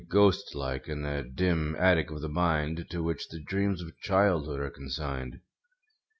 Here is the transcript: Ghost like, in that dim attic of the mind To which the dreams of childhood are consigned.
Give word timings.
Ghost 0.09 0.55
like, 0.55 0.87
in 0.89 1.03
that 1.03 1.35
dim 1.35 1.75
attic 1.77 2.09
of 2.09 2.21
the 2.21 2.27
mind 2.27 2.87
To 2.89 3.03
which 3.03 3.27
the 3.27 3.39
dreams 3.39 3.83
of 3.83 3.95
childhood 3.99 4.59
are 4.59 4.71
consigned. 4.71 5.41